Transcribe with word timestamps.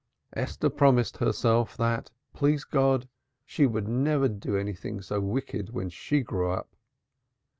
Esther 0.33 0.71
promised 0.71 1.17
herself 1.17 1.77
that, 1.77 2.09
please 2.33 2.63
God, 2.63 3.07
she 3.45 3.67
would 3.67 3.87
never 3.87 4.27
do 4.27 4.57
anything 4.57 4.99
so 4.99 5.19
wicked 5.21 5.69
when 5.75 5.89
she 5.89 6.21
grew 6.21 6.49
up. 6.49 6.75